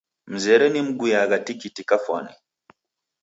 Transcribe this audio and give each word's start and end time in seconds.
Mzere 0.33 0.65
nimguyagha 0.69 1.37
tikiti 1.45 1.81
kafwani. 1.89 2.33